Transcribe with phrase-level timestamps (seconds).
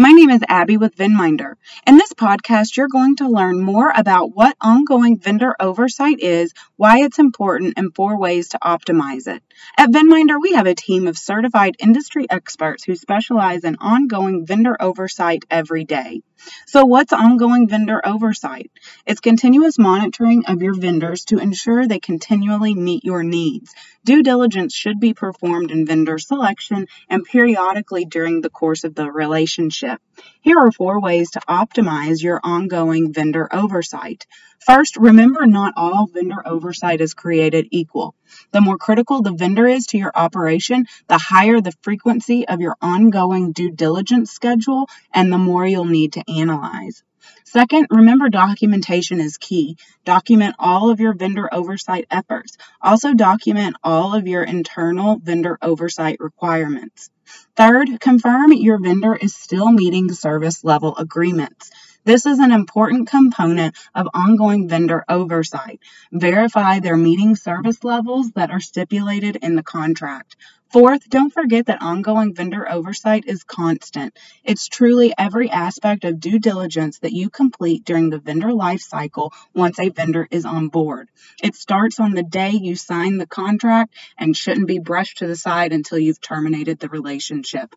[0.00, 1.54] My name is Abby with Venminder.
[1.84, 7.00] In this podcast, you're going to learn more about what ongoing vendor oversight is, why
[7.00, 9.42] it's important, and four ways to optimize it.
[9.76, 14.76] At Venminder, we have a team of certified industry experts who specialize in ongoing vendor
[14.80, 16.22] oversight every day.
[16.66, 18.70] So, what's ongoing vendor oversight?
[19.06, 23.74] It's continuous monitoring of your vendors to ensure they continually meet your needs.
[24.04, 29.10] Due diligence should be performed in vendor selection and periodically during the course of the
[29.10, 30.00] relationship.
[30.40, 34.26] Here are four ways to optimize your ongoing vendor oversight.
[34.60, 38.14] First, remember not all vendor oversight is created equal.
[38.52, 42.76] The more critical the vendor is to your operation, the higher the frequency of your
[42.80, 47.02] ongoing due diligence schedule and the more you'll need to analyze.
[47.44, 49.76] Second, remember documentation is key.
[50.04, 52.56] Document all of your vendor oversight efforts.
[52.80, 57.10] Also, document all of your internal vendor oversight requirements.
[57.56, 61.70] Third, confirm your vendor is still meeting service level agreements.
[62.08, 65.80] This is an important component of ongoing vendor oversight.
[66.10, 70.34] Verify they're meeting service levels that are stipulated in the contract.
[70.72, 74.18] Fourth, don't forget that ongoing vendor oversight is constant.
[74.42, 79.34] It's truly every aspect of due diligence that you complete during the vendor life cycle
[79.54, 81.10] once a vendor is on board.
[81.42, 85.36] It starts on the day you sign the contract and shouldn't be brushed to the
[85.36, 87.74] side until you've terminated the relationship.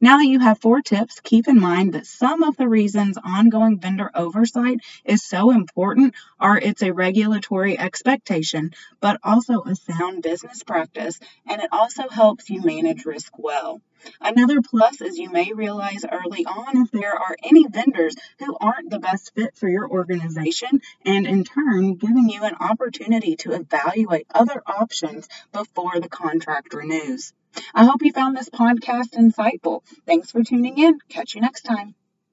[0.00, 3.78] Now that you have four tips, keep in mind that some of the reasons ongoing
[3.80, 10.62] vendor oversight is so important are it's a regulatory expectation, but also a sound business
[10.62, 13.80] practice, and it also helps you manage risk well.
[14.20, 18.90] Another plus is you may realize early on if there are any vendors who aren't
[18.90, 24.26] the best fit for your organization, and in turn, giving you an opportunity to evaluate
[24.34, 27.32] other options before the contract renews.
[27.74, 29.82] I hope you found this podcast insightful.
[30.06, 30.98] Thanks for tuning in.
[31.08, 31.94] Catch you next time.